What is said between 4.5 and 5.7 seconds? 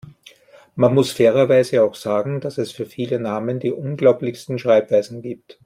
Schreibweisen gibt.